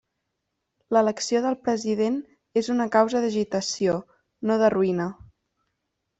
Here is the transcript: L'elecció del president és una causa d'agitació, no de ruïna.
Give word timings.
L'elecció 0.95 1.41
del 1.43 1.57
president 1.65 2.17
és 2.63 2.71
una 2.77 2.89
causa 2.97 3.23
d'agitació, 3.27 4.01
no 4.51 4.59
de 4.65 4.73
ruïna. 4.77 5.09